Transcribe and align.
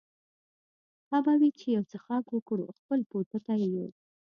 ښه 1.05 1.17
به 1.25 1.33
وي 1.39 1.49
چې 1.59 1.67
یو 1.75 1.83
څښاک 1.91 2.25
وکړو، 2.31 2.67
خپل 2.79 2.99
پوټکی 3.09 3.61
یې. 3.75 3.87